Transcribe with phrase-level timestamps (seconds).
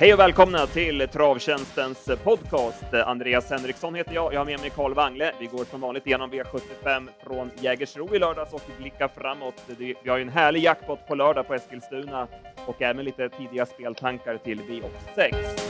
[0.00, 2.94] Hej och välkomna till Travtjänstens podcast.
[2.94, 4.34] Andreas Henriksson heter jag.
[4.34, 5.32] Jag har med mig Carl Wangle.
[5.40, 9.62] Vi går som vanligt igenom V75 från Jägersro i lördags och blickar framåt.
[9.78, 12.28] Vi har ju en härlig jackpot på lördag på Eskilstuna
[12.66, 15.67] och även lite tidiga speltankar till V86.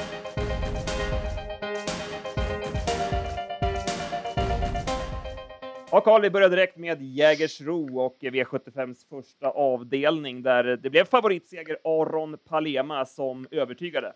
[5.90, 11.78] Ja, Karl, vi börjar direkt med Jägersro och V75s första avdelning där det blev favoritseger
[11.84, 14.12] Aron Palema som övertygade.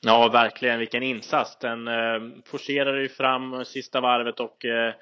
[0.00, 0.78] Ja, verkligen.
[0.78, 1.58] Vilken insats!
[1.58, 4.94] Den eh, forcerade ju fram sista varvet och eh,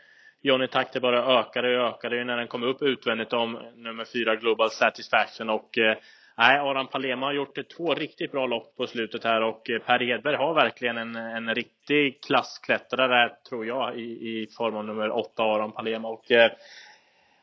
[0.42, 4.70] Johnny Takter bara ökade och ökade när den kom upp utvändigt om nummer fyra Global
[4.70, 5.96] Satisfaction och eh,
[6.38, 10.02] Nej, Aron Palema har gjort två riktigt bra lopp på slutet här och eh, Per
[10.02, 15.42] Edberg har verkligen en, en riktig klassklättrare tror jag i, i form av nummer åtta
[15.42, 16.50] Aron Palema och eh,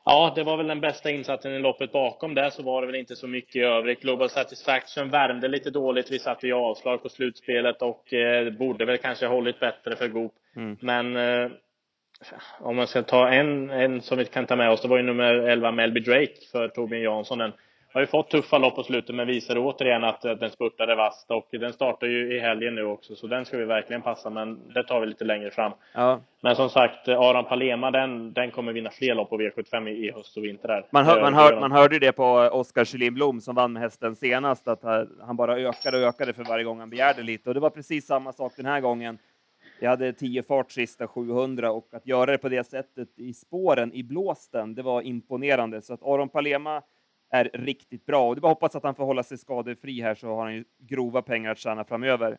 [0.08, 2.96] Ja, det var väl den bästa insatsen i loppet bakom det så var det väl
[2.96, 4.02] inte så mycket i övrigt.
[4.02, 6.12] Global Satisfaction värmde lite dåligt.
[6.12, 10.34] Vi satt i avslag på slutspelet och eh, borde väl kanske hållit bättre för Goop.
[10.56, 10.78] Mm.
[10.82, 11.52] Men eh,
[12.60, 15.04] om man ska ta en, en som vi kan ta med oss, det var ju
[15.04, 17.38] nummer 11 Melby Drake för Torbjörn Jansson.
[17.38, 17.54] Den
[17.96, 21.48] har ju fått tuffa lopp på slutet men visar återigen att den spurtade vasst och
[21.52, 24.84] den startar ju i helgen nu också så den ska vi verkligen passa men det
[24.84, 25.72] tar vi lite längre fram.
[25.94, 26.22] Ja.
[26.42, 30.12] Men som sagt, Aron Palema den, den kommer vinna fler lopp på V75 i, i
[30.12, 30.86] höst och vinter där.
[30.92, 33.82] Man, hör, man, hör, man hörde ju det på Oskar Kjellin Blom som vann med
[33.82, 34.84] hästen senast att
[35.22, 38.06] han bara ökade och ökade för varje gång han begärde lite och det var precis
[38.06, 39.18] samma sak den här gången.
[39.80, 43.94] Jag hade 10 fart sista 700 och att göra det på det sättet i spåren
[43.94, 45.82] i blåsten, det var imponerande.
[45.82, 46.82] Så att Aron Palema
[47.36, 50.28] är riktigt bra och det bara hoppas att han får hålla sig skadefri här så
[50.28, 52.38] har han ju grova pengar att tjäna framöver.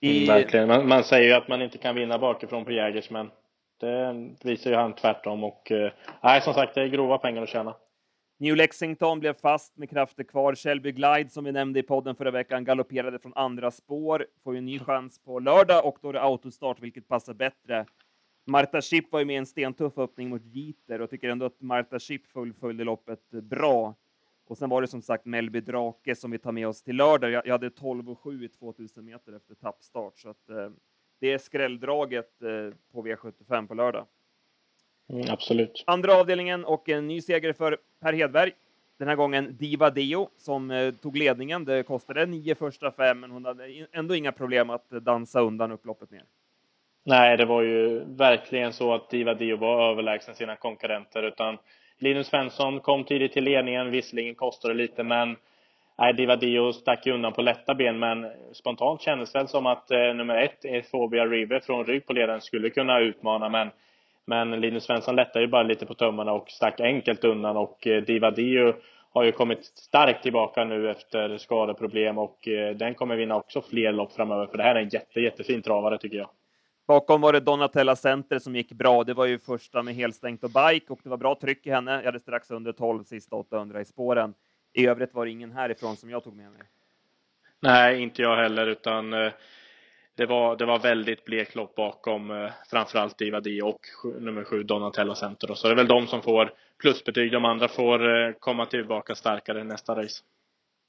[0.00, 0.16] I...
[0.16, 0.68] Mm, verkligen.
[0.68, 3.30] Man, man, säger ju att man inte kan vinna bakifrån på Jägers, men
[3.80, 7.48] det visar ju han tvärtom och eh, nej, som sagt, det är grova pengar att
[7.48, 7.74] tjäna.
[8.38, 10.54] New Lexington blev fast med krafter kvar.
[10.54, 14.58] Shelby Glide, som vi nämnde i podden förra veckan, galopperade från andra spår, får ju
[14.58, 17.86] en ny chans på lördag och då är det autostart, vilket passar bättre.
[18.46, 21.98] Marta Schipp var ju med en stentuff öppning mot Jeter och tycker ändå att Marta
[21.98, 23.94] Schipp fullföljde loppet bra.
[24.46, 27.30] Och sen var det som sagt Melby Drake som vi tar med oss till lördag.
[27.30, 30.70] Jag, jag hade 12 och 7 i 2000 meter efter tappstart, så att eh,
[31.20, 34.06] det är skrälldraget eh, på V75 på lördag.
[35.08, 35.84] Mm, absolut.
[35.86, 38.52] Andra avdelningen och en ny seger för Per Hedberg.
[38.98, 41.64] Den här gången Diva Dio som eh, tog ledningen.
[41.64, 46.10] Det kostade nio första fem, men hon hade ändå inga problem att dansa undan upploppet
[46.10, 46.24] ner.
[47.04, 51.58] Nej, det var ju verkligen så att Diva Dio var överlägsen sina konkurrenter, utan
[52.04, 55.36] Linus Svensson kom tidigt till ledningen, visserligen kostade det lite men
[55.98, 60.14] Nej, Divadio stack ju undan på lätta ben men spontant kändes det som att eh,
[60.14, 63.70] nummer ett, Efobia River från rygg på ledaren skulle kunna utmana men
[64.26, 68.02] men Linus Svensson lättade ju bara lite på tummarna och stack enkelt undan och eh,
[68.02, 68.74] Divadio
[69.12, 73.92] har ju kommit starkt tillbaka nu efter skadeproblem och eh, den kommer vinna också fler
[73.92, 76.28] lopp framöver för det här är en jätte, jättefin travare tycker jag.
[76.86, 79.04] Bakom var det Donatella Center som gick bra.
[79.04, 81.92] Det var ju första med helstängt och bike och det var bra tryck i henne.
[81.92, 84.34] Jag hade strax under 12 sista 800 i spåren.
[84.72, 86.62] I övrigt var det ingen härifrån som jag tog med mig.
[87.60, 89.32] Nej, inte jag heller, utan eh,
[90.16, 93.80] det var, det var väldigt blek lopp bakom eh, framförallt Diva D och
[94.20, 95.54] nummer sju Donatella Center.
[95.54, 96.52] Så det är väl de som får
[96.82, 97.32] plusbetyg.
[97.32, 100.22] De andra får eh, komma tillbaka starkare nästa race.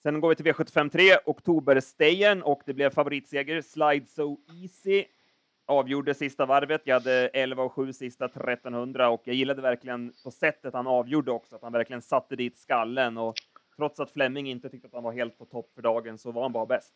[0.04, 5.06] Sen går vi till V75 3, Oktoberstejen och det blev favoritseger Slide So Easy
[5.66, 6.82] avgjorde sista varvet.
[6.84, 11.32] Jag hade 11 och 7 sista 1300 och jag gillade verkligen på sättet han avgjorde
[11.32, 13.36] också, att han verkligen satte dit skallen och
[13.78, 16.42] trots att Flemming inte tyckte att han var helt på topp för dagen så var
[16.42, 16.94] han bara bäst.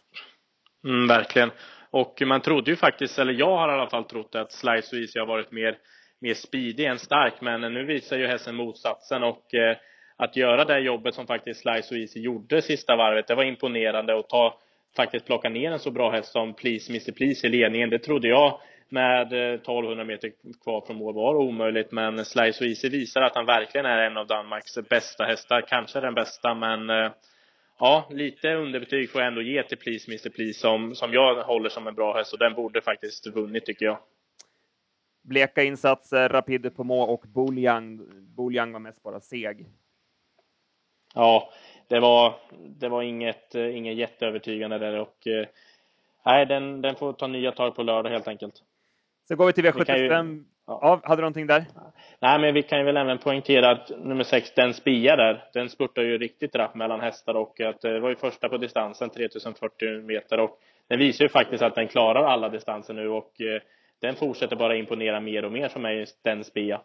[0.83, 1.51] Mm, verkligen.
[1.89, 5.01] Och man trodde ju faktiskt, eller jag har i alla fall trott att Slice och
[5.01, 5.77] Easy har varit mer,
[6.19, 9.77] mer speedig än stark, men nu visar ju hästen motsatsen och eh,
[10.15, 14.13] att göra det jobbet som faktiskt Slice och Easy gjorde sista varvet, det var imponerande
[14.13, 14.59] och ta
[14.95, 17.89] faktiskt plocka ner en så bra häst som Please Mr Please i ledningen.
[17.89, 20.31] Det trodde jag med 1200 eh, meter
[20.63, 21.91] kvar från mål var omöjligt.
[21.91, 25.61] Men Slice Easy visar att han verkligen är en av Danmarks bästa hästar.
[25.61, 27.11] Kanske den bästa, men eh,
[27.79, 31.69] ja, lite underbetyg får jag ändå ge till Please Mr Please som, som jag håller
[31.69, 33.99] som en bra häst och den borde faktiskt vunnit tycker jag.
[35.23, 37.99] Bleka insatser, Rapid på må och Boljang.
[38.35, 39.65] Boljang var mest bara seg.
[41.15, 41.49] Ja,
[41.89, 42.33] det var,
[42.79, 45.47] det var inget, eh, inget jätteövertygande där och eh,
[46.25, 48.53] nej, den, den får ta nya tag på lördag helt enkelt.
[49.27, 50.33] Så går vi till V75.
[50.33, 50.79] Ju, ja.
[50.81, 51.01] ja.
[51.03, 51.65] hade du någonting där?
[52.19, 55.69] Nej, men vi kan ju väl även poängtera att nummer sex, den Spia där, den
[55.69, 60.01] spurtar ju riktigt rapp mellan hästar och att det var ju första på distansen, 3040
[60.01, 63.61] meter och den visar ju faktiskt att den klarar alla distanser nu och eh,
[64.01, 66.81] den fortsätter bara imponera mer och mer för mig, den Spia.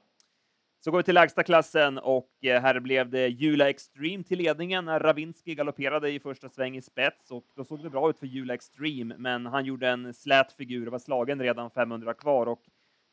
[0.85, 4.85] Så går vi till lägsta klassen och eh, här blev det Jula Extreme till ledningen
[4.85, 8.27] när Ravinski galopperade i första sväng i spets och då såg det bra ut för
[8.27, 12.63] Jula Extreme, men han gjorde en slät figur och var slagen redan 500 kvar och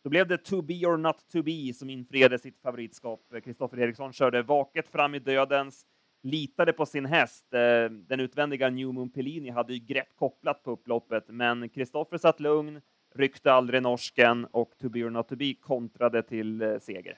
[0.04, 3.22] då blev det To be or not to be som infriade sitt favoritskap.
[3.44, 5.86] Kristoffer Eriksson körde vaket fram i dödens,
[6.24, 7.54] litade på sin häst.
[7.54, 12.40] Eh, den utvändiga New Moon Pellini hade ju grepp kopplat på upploppet, men Kristoffer satt
[12.40, 12.82] lugn,
[13.16, 17.18] ryckte aldrig norsken och To be or not to be kontrade till eh, seger.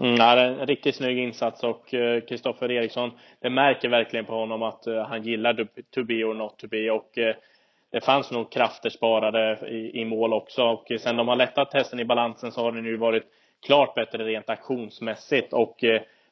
[0.00, 3.10] Mm, ja, det är en riktigt snygg insats och eh, Kristoffer Eriksson,
[3.40, 6.90] det märker verkligen på honom att eh, han gillar to be or not to be
[6.90, 7.34] och eh,
[7.90, 12.00] det fanns nog krafter sparade i, i mål också och sen de har lättat hästen
[12.00, 13.22] i balansen så har den ju varit
[13.66, 15.84] klart bättre rent aktionsmässigt och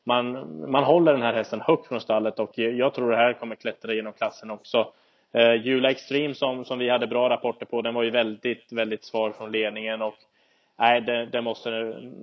[0.04, 0.30] man,
[0.70, 3.94] man håller den här hästen högt från stallet och jag tror det här kommer klättra
[3.94, 4.92] genom klassen också.
[5.32, 9.04] Eh, Jula Extreme som, som vi hade bra rapporter på, den var ju väldigt, väldigt
[9.04, 10.14] svag från ledningen och
[10.78, 11.70] nej, det, det måste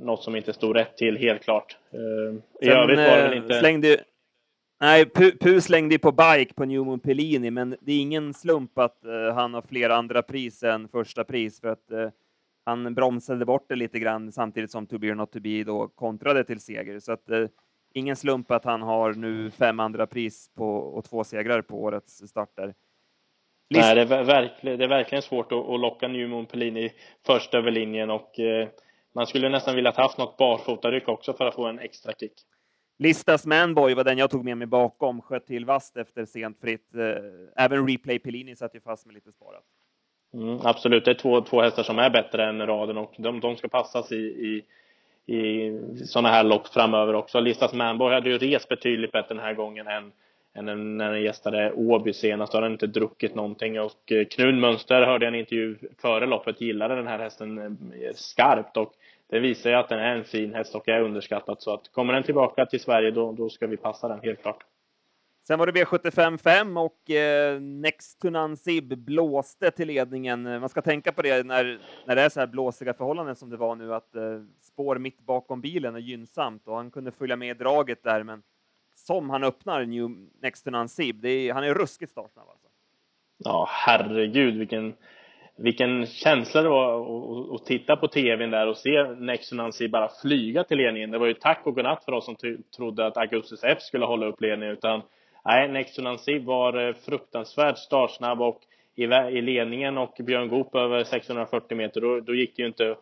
[0.04, 1.78] något som inte stod rätt till helt klart.
[1.92, 3.60] Eh, I Sen, övrigt var det väl inte...
[3.60, 3.98] Slängde,
[4.82, 5.06] nej,
[5.40, 9.54] Pu slängde på bike på Newman Pellini, men det är ingen slump att uh, han
[9.54, 12.10] har fler andra pris än första pris för att uh,
[12.66, 15.88] han bromsade bort det lite grann samtidigt som To be or not to be då
[15.88, 17.00] kontrade till seger.
[17.00, 17.48] Så att uh,
[17.94, 22.28] ingen slump att han har nu fem andra pris på, och två segrar på årets
[22.28, 22.74] starter.
[23.70, 26.94] List Nej, det är, verkligen, det är verkligen svårt att, att locka Newman Pellini
[27.26, 28.68] först över linjen och eh,
[29.16, 32.34] man skulle nästan vilja haft något barfotaryck också för att få en extra kick.
[33.00, 36.96] Listas Manboy var den jag tog med mig bakom, sköt till vast efter sent fritt.
[36.96, 39.64] Eh, även Replay Pellini satt ju fast med lite sparat.
[40.34, 43.56] Mm, absolut, det är två, två hästar som är bättre än raden och de, de
[43.56, 44.64] ska passas i, i
[45.26, 45.72] i
[46.06, 47.40] sådana här lopp framöver också.
[47.40, 50.12] Listas Manboy hade ju rest betydligt bättre den här gången än
[50.62, 52.52] när den gästade Åby senast.
[52.52, 56.26] Då hade han inte druckit någonting och eh, Knud Mönster hörde jag en intervju före
[56.26, 58.94] loppet gillade den här hästen eh, skarpt och
[59.30, 62.14] det visar ju att den är en fin häst och är underskattad så att kommer
[62.14, 64.64] den tillbaka till Sverige då, då ska vi passa den helt klart.
[65.48, 70.44] Sen var det V75 och eh, Next to Nansib blåste till ledningen.
[70.44, 73.58] Man ska tänka på det när, när det är så här blåsiga förhållanden som det
[73.58, 77.50] var nu, att eh, spår mitt bakom bilen är gynnsamt och han kunde följa med
[77.50, 78.24] i draget där.
[78.24, 78.44] Men
[78.94, 80.10] som han öppnar New
[80.42, 82.68] Next to Nansib, är, han är ruskigt startsnabb alltså.
[83.38, 84.94] Ja, herregud vilken,
[85.56, 90.10] vilken känsla det var att titta på tvn där och se Next to Nansib bara
[90.22, 91.12] flyga till ledningen.
[91.12, 92.36] Det var ju tack och godnatt för oss som
[92.78, 95.02] trodde att Augustus F skulle hålla upp ledningen, utan
[95.46, 98.62] Nej, Next to Nansib var eh, fruktansvärt startsnabb och
[98.96, 102.96] i, i ledningen och Björn Goop över 640 meter, då, då gick det ju inte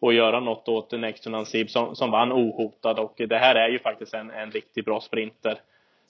[0.00, 3.78] och göra något åt Nexton Ansib som, som vann ohotad och det här är ju
[3.78, 5.58] faktiskt en, en riktigt bra sprinter.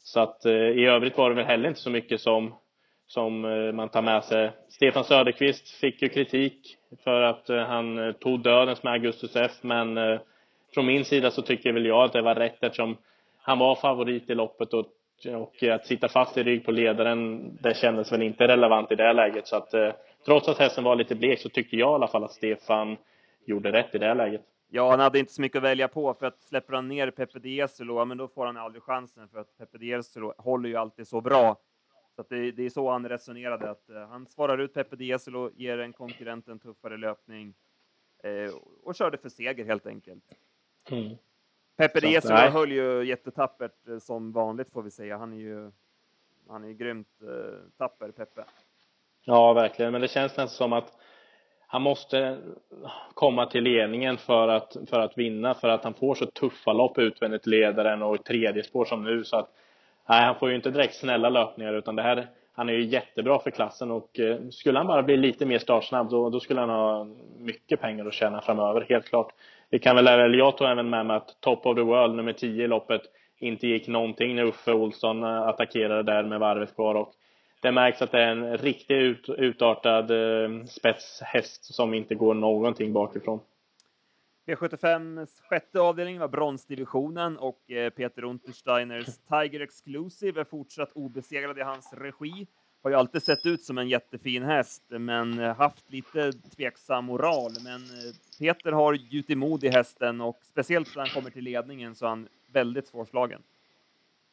[0.03, 2.55] Så att eh, i övrigt var det väl heller inte så mycket som,
[3.07, 4.51] som eh, man tar med sig.
[4.69, 9.53] Stefan Söderqvist fick ju kritik för att eh, han eh, tog dödens med Augustus F,
[9.61, 10.21] men eh,
[10.75, 12.97] från min sida så tycker väl jag att det var rätt eftersom
[13.39, 14.87] han var favorit i loppet och
[15.25, 19.13] och att sitta fast i rygg på ledaren, det kändes väl inte relevant i det
[19.13, 19.47] läget.
[19.47, 19.93] Så att eh,
[20.25, 22.97] trots att hästen var lite blek så tyckte jag i alla fall att Stefan
[23.47, 24.43] gjorde rätt i det läget.
[24.69, 27.39] Ja, han hade inte så mycket att välja på för att släpper han ner Pepe
[27.39, 31.21] Dieselo, men då får han aldrig chansen för att Pepe Dieselo håller ju alltid så
[31.21, 31.57] bra.
[32.15, 35.51] Så att det, det är så han resonerade, att uh, han svarar ut Pepe Dieselo,
[35.55, 37.55] ger en konkurrent en tuffare löpning
[38.27, 40.25] uh, och körde för seger helt enkelt.
[40.91, 41.17] Mm.
[41.77, 45.17] Peppe Diesel höll ju jättetappert eh, som vanligt får vi säga.
[45.17, 45.71] Han är ju,
[46.49, 48.45] han är ju grymt uh, tapper, Peppe.
[49.25, 49.93] Ja, verkligen.
[49.93, 50.99] Men det känns nästan som att
[51.67, 52.39] han måste
[53.15, 56.99] komma till ledningen för att, för att vinna, för att han får så tuffa lopp
[56.99, 59.25] utvändigt ledaren och tredje spår som nu.
[59.25, 59.49] Så att,
[60.09, 63.39] nej, han får ju inte direkt snälla löpningar, utan det här, han är ju jättebra
[63.39, 66.71] för klassen och eh, skulle han bara bli lite mer startsnabb då, då skulle han
[66.71, 67.07] ha
[67.39, 69.33] mycket pengar att tjäna framöver, helt klart.
[69.71, 72.33] Vi kan väl, eller jag tog även med mig att Top of the World, nummer
[72.33, 73.03] 10 i loppet,
[73.39, 77.13] inte gick någonting när Uffe Olsson eh, attackerade där med varvet kvar och
[77.61, 82.93] det märks att det är en riktigt ut, utartad eh, spetshäst som inte går någonting
[82.93, 83.41] bakifrån.
[84.47, 91.63] V75 sjätte avdelning var bronsdivisionen och eh, Peter Untersteiners Tiger Exclusive är fortsatt obesegrad i
[91.63, 92.47] hans regi
[92.87, 97.51] har ju alltid sett ut som en jättefin häst, men eh, haft lite tveksam moral.
[97.65, 101.95] Men eh, Peter har gjutit mod i hästen och speciellt när han kommer till ledningen
[101.95, 103.43] så är han väldigt svårslagen.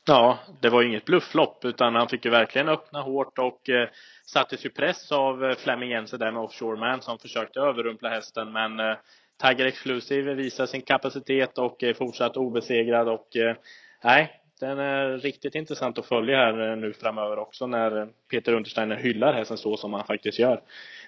[0.05, 3.89] Ja, det var ju inget blufflopp utan han fick ju verkligen öppna hårt och eh,
[4.25, 8.51] sattes ju press av eh, Flemming Jensen där med Offshore Man som försökte överrumpla hästen
[8.51, 8.95] men eh,
[9.41, 13.55] Tiger Exclusive visar sin kapacitet och är fortsatt obesegrad och eh,
[14.03, 18.53] nej, den är riktigt intressant att följa här eh, nu framöver också när eh, Peter
[18.53, 20.61] Untersteiner hyllar hästen så som han faktiskt gör.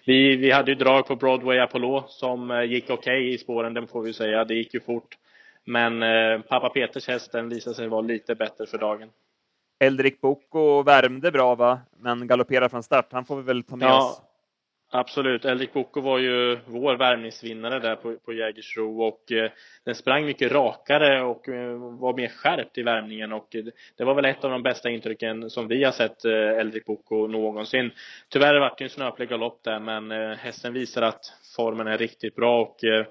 [0.06, 3.74] Vi, vi hade ju drag på Broadway Apollo som eh, gick okej okay i spåren,
[3.74, 4.46] det får vi säga.
[4.46, 5.18] Det gick ju fort.
[5.66, 9.10] Men eh, pappa Peters häst, den visade sig vara lite bättre för dagen.
[9.80, 13.08] Eldrik Boko värmde bra va, men galopperar från start.
[13.12, 14.22] Han får vi väl ta med ja, oss.
[14.92, 15.46] Absolut.
[15.46, 19.52] Eldrik Boko var ju vår värmningsvinnare där på, på Jägersro och eh,
[19.84, 23.64] den sprang mycket rakare och eh, var mer skärpt i värmningen och eh,
[23.98, 27.28] det var väl ett av de bästa intrycken som vi har sett eh, Eldrik Boko
[27.28, 27.92] någonsin.
[28.30, 32.36] Tyvärr vart det en snöplig galopp där men eh, hästen visar att formen är riktigt
[32.36, 33.06] bra och eh,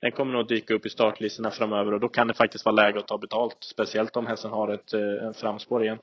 [0.00, 2.98] den kommer nog dyka upp i startlistorna framöver och då kan det faktiskt vara läge
[2.98, 3.56] att ta betalt.
[3.60, 5.98] Speciellt om hästen har ett eh, framspår igen.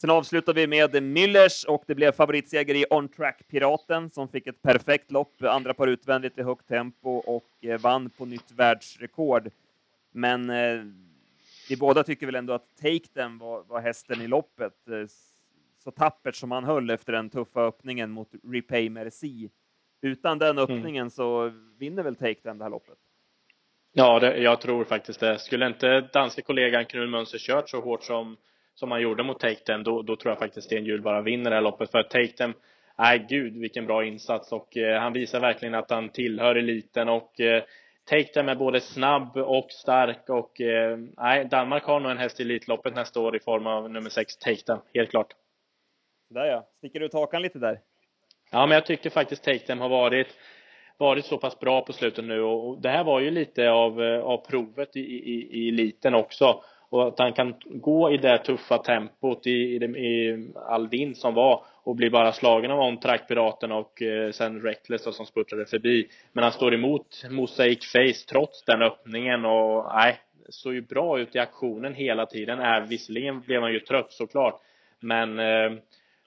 [0.00, 4.46] Sen avslutar vi med Müllers och det blev favoritseger i On Track Piraten som fick
[4.46, 9.50] ett perfekt lopp, andra par utvändigt i högt tempo och eh, vann på nytt världsrekord.
[10.12, 10.84] Men eh,
[11.68, 14.88] vi båda tycker väl ändå att Take Them var, var hästen i loppet.
[14.88, 15.06] Eh,
[15.78, 19.50] så tappert som han höll efter den tuffa öppningen mot Repay Merci.
[20.00, 20.62] Utan den mm.
[20.62, 21.10] öppningen mm.
[21.10, 22.98] så vinner väl Take Them det här loppet.
[23.92, 25.38] Ja, det, jag tror faktiskt det.
[25.38, 28.36] Skulle inte danske kollegan Knut Mönster kört så hårt som,
[28.74, 31.56] som han gjorde mot Take då, då tror jag faktiskt Sten Hjul bara vinner det
[31.56, 31.90] här loppet.
[31.90, 32.52] För Take
[32.98, 37.40] nej gud vilken bra insats och eh, han visar verkligen att han tillhör eliten och
[37.40, 37.62] eh,
[38.04, 42.42] Take är både snabb och stark och eh, nej, Danmark har nog en häst i
[42.42, 45.34] Elitloppet nästa år i form av nummer 6 Take helt klart.
[46.30, 47.80] Där ja, sticker du ut hakan lite där?
[48.50, 50.36] Ja, men jag tycker faktiskt Take har varit
[51.02, 54.20] varit så pass bra på slutet nu och det här var ju lite av, eh,
[54.20, 56.62] av provet i, i, i eliten också.
[56.90, 61.34] Och att han kan gå i det tuffa tempot i, i, i all vind som
[61.34, 65.66] var och bli bara slagen av Ontrack, piraten och eh, sen Reckless då, som spurtade
[65.66, 66.08] förbi.
[66.32, 71.36] Men han står emot Mosaic Face trots den öppningen och nej såg ju bra ut
[71.36, 72.60] i aktionen hela tiden.
[72.60, 74.60] Äh, visserligen blev han ju trött såklart
[75.02, 75.70] men eh,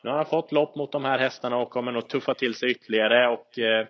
[0.04, 2.72] nu har han fått lopp mot de här hästarna och kommer nog tuffa till sig
[2.72, 3.88] ytterligare och eh,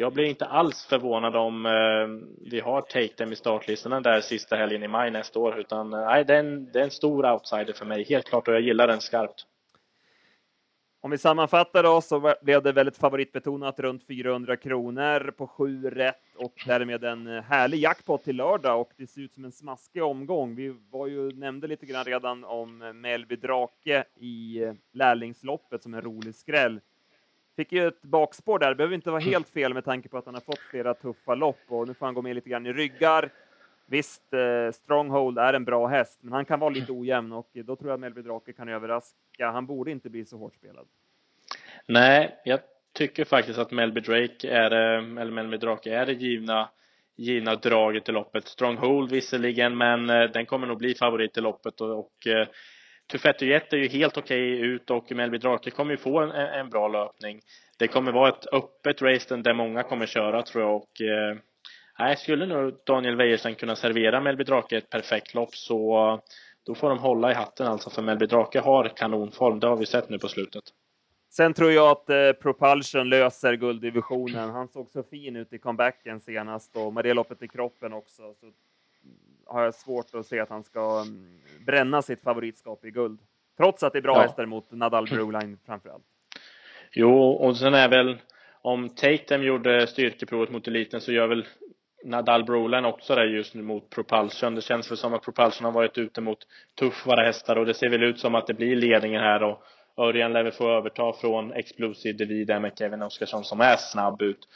[0.00, 4.82] jag blir inte alls förvånad om eh, vi har Take i startlistorna där sista helgen
[4.82, 7.72] i maj nästa år utan eh, nej, det, är en, det är en stor outsider
[7.72, 9.46] för mig helt klart och jag gillar den skarpt.
[11.00, 16.34] Om vi sammanfattar då så blev det väldigt favoritbetonat runt 400 kronor på sju rätt
[16.36, 20.02] och därmed en eh, härlig jackpot till lördag och det ser ut som en smaskig
[20.02, 20.54] omgång.
[20.54, 25.94] Vi var ju nämnde lite grann redan om eh, Melby Drake i eh, lärlingsloppet som
[25.94, 26.80] en rolig skräll.
[27.58, 30.34] Fick ju ett bakspår där, behöver inte vara helt fel med tanke på att han
[30.34, 33.30] har fått flera tuffa lopp och nu får han gå med lite grann i ryggar.
[33.86, 37.76] Visst, eh, Stronghold är en bra häst, men han kan vara lite ojämn och då
[37.76, 39.50] tror jag Melby Drake kan överraska.
[39.50, 40.86] Han borde inte bli så hårt spelad.
[41.86, 42.60] Nej, jag
[42.92, 46.68] tycker faktiskt att Melby Drake är, eh, eller Melby Drake är det givna
[47.16, 48.48] givna draget i loppet.
[48.48, 52.26] Stronghold visserligen, men eh, den kommer nog bli favorit i loppet och, och
[53.08, 56.20] eh, Tufetto Jet är ju helt okej okay ut och Melby Drake kommer ju få
[56.20, 57.40] en, en bra löpning.
[57.78, 61.36] Det kommer vara ett öppet race där många kommer köra tror jag och eh,
[61.98, 66.20] nej, skulle nog Daniel Wäjersten kunna servera Melby Drake ett perfekt lopp så eh,
[66.66, 69.60] då får de hålla i hatten alltså för Melby Drake har kanonform.
[69.60, 70.64] Det har vi sett nu på slutet.
[71.30, 74.50] Sen tror jag att eh, Propulsion löser gulddivisionen.
[74.50, 78.34] Han såg så fin ut i comebacken senast och med det loppet i kroppen också.
[78.34, 78.52] Så
[79.48, 83.20] har jag svårt att se att han ska mm, bränna sitt favoritskap i guld.
[83.56, 84.22] Trots att det är bra ja.
[84.22, 86.04] hästar mot Nadal Broline framför allt.
[86.92, 88.18] Jo, och sen är väl
[88.62, 91.46] om Tatum gjorde styrkeprovet mot eliten så gör väl
[92.04, 94.54] Nadal Broline också det just nu mot Propulsion.
[94.54, 96.38] Det känns väl som att Propulsion har varit ute mot
[96.78, 99.62] tuffare hästar och det ser väl ut som att det blir ledningen här och
[99.96, 104.48] Örjan lär väl få överta från Explosive David med Kevin Oskarsson som är snabb ut.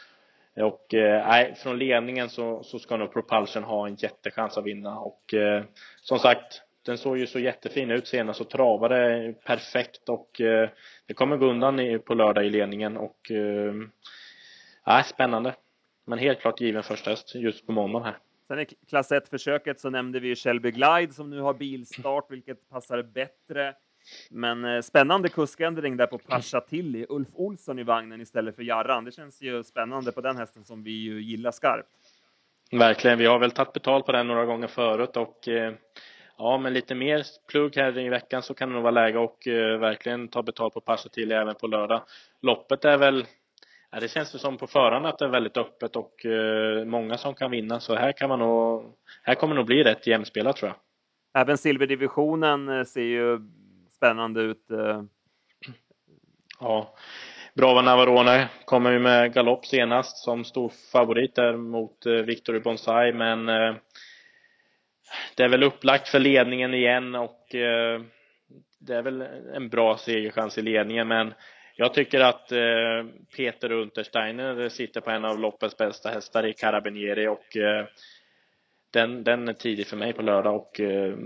[0.56, 5.34] Och eh, från ledningen så, så ska nog Propulsion ha en jättechans att vinna och
[5.34, 5.64] eh,
[6.00, 10.68] som sagt den såg ju så jättefin ut senast och travade perfekt och eh,
[11.06, 15.54] det kommer gå undan i, på lördag i ledningen och eh, spännande.
[16.04, 18.18] Men helt klart given första häst just på måndagen här.
[18.48, 23.02] Sen i klass 1-försöket så nämnde vi Shelby Glide som nu har bilstart, vilket passar
[23.02, 23.74] bättre.
[24.30, 27.06] Men eh, spännande kuskändring där på Pasha Tilly.
[27.08, 29.04] Ulf Olsson i vagnen istället för Jarran.
[29.04, 31.88] Det känns ju spännande på den hästen som vi ju gillar skarpt.
[32.72, 33.18] Verkligen.
[33.18, 35.74] Vi har väl tagit betalt på den några gånger förut och eh,
[36.38, 39.46] ja, med lite mer plugg här i veckan så kan det nog vara läge och
[39.46, 42.02] eh, verkligen ta betalt på Pasha Tilly även på lördag.
[42.42, 43.26] Loppet är väl
[43.94, 47.34] Ja, det känns som på förhand att det är väldigt öppet och uh, många som
[47.34, 48.84] kan vinna så här kan man nog
[49.22, 50.76] Här kommer nog bli rätt jämspelat tror jag.
[51.42, 53.40] Även silverdivisionen ser ju
[54.02, 54.70] spännande ut.
[54.70, 55.02] Eh.
[56.60, 56.94] Ja,
[57.54, 63.12] Brava Navarone kommer ju med galopp senast som stor favorit där mot eh, Victory Bonsai
[63.12, 63.74] men eh,
[65.36, 67.46] det är väl upplagt för ledningen igen och
[68.78, 69.22] det är väl
[69.54, 71.34] en bra segerchans i ledningen men
[71.76, 72.48] jag tycker att
[73.36, 77.56] Peter Untersteiner sitter på en av loppets bästa hästar i Carabinieri och
[78.92, 81.16] den, den är tidig för mig på lördag och eh,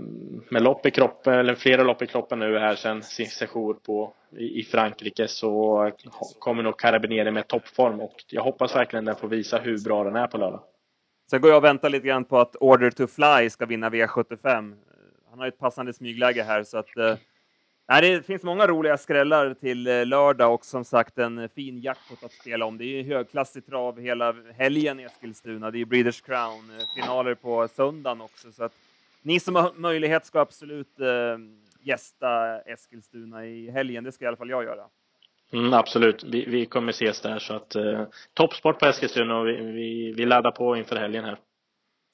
[0.49, 4.13] med lopp i kroppen, eller flera lopp i kroppen nu här sen sin session på,
[4.37, 5.91] i, Frankrike så
[6.39, 10.15] kommer nog Carabinieri med toppform och jag hoppas verkligen den får visa hur bra den
[10.15, 10.61] är på lördag.
[11.29, 14.75] Sen går jag och väntar lite grann på att Order to Fly ska vinna V75.
[15.29, 17.15] Han har ett passande smygläge här så att eh,
[17.89, 21.79] Nej, det finns många roliga skrällar till eh, lördag och som sagt en eh, fin
[21.79, 22.77] jackpot att spela om.
[22.77, 25.71] Det är högklassig trav hela helgen i Eskilstuna.
[25.71, 28.51] Det är Breeders Crown-finaler eh, på söndagen också.
[28.51, 28.73] Så att
[29.21, 30.99] ni som har möjlighet ska absolut
[31.81, 34.03] gästa Eskilstuna i helgen.
[34.03, 34.83] Det ska i alla fall jag göra.
[35.53, 38.03] Mm, absolut, vi, vi kommer ses där så att eh,
[38.33, 41.37] toppsport på Eskilstuna och vi, vi, vi laddar på inför helgen här.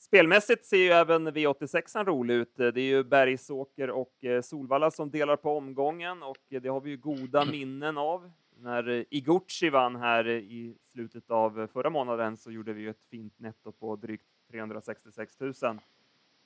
[0.06, 2.56] Spelmässigt ser ju även V86 rolig ut.
[2.58, 6.90] Det är ju Bergsåker och eh, Solvalla som delar på omgången och det har vi
[6.90, 7.52] ju goda mm.
[7.52, 8.32] minnen av.
[8.58, 13.04] När eh, Iguchi vann här i slutet av förra månaden så gjorde vi ju ett
[13.12, 15.54] fint netto på drygt 366 000.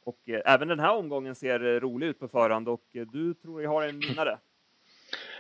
[0.03, 3.69] Och eh, även den här omgången ser rolig ut på förhand och du tror jag
[3.69, 4.37] har en vinnare.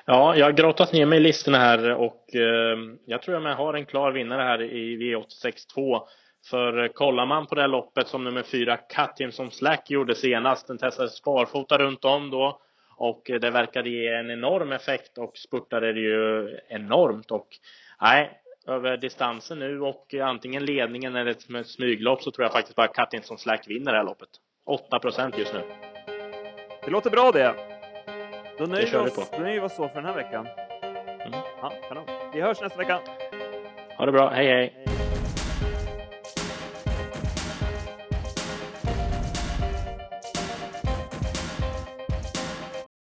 [0.09, 3.73] Ja, jag har grottat ner mig i listorna här och eh, jag tror jag har
[3.73, 6.07] en klar vinnare här i V86 2.
[6.49, 10.15] För eh, kollar man på det här loppet som nummer fyra Katin som Slack gjorde
[10.15, 12.61] senast, den testade sparfota runt om då
[12.97, 17.47] och eh, det verkade ge en enorm effekt och spurtade det ju enormt och
[18.01, 22.87] nej, över distansen nu och antingen ledningen eller ett smyglopp så tror jag faktiskt bara
[22.87, 24.29] Katin som Slack vinner det här loppet.
[24.65, 25.61] 8 procent just nu.
[26.85, 27.55] Det låter bra det.
[28.57, 30.47] Då nöjer vi oss, då nöjer vi oss så för den här veckan.
[31.27, 31.39] Mm.
[31.61, 32.05] Ja, kanon.
[32.33, 32.99] Vi hörs nästa vecka.
[33.97, 34.29] Ha det bra.
[34.29, 34.47] hej.
[34.47, 34.73] hej.
[34.75, 34.86] hej.